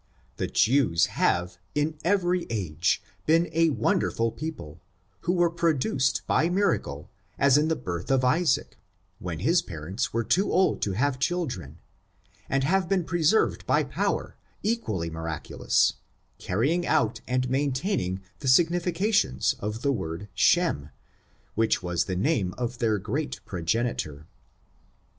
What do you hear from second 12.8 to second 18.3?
been preserved by power, equally miraculous, carrying out and maintaining